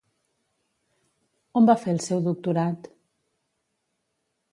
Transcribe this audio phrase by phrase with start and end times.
[1.61, 2.89] On va fer el seu doctorat?